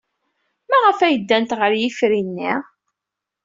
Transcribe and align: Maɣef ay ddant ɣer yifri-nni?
Maɣef 0.69 0.99
ay 1.01 1.15
ddant 1.21 1.51
ɣer 1.59 1.71
yifri-nni? 1.79 2.53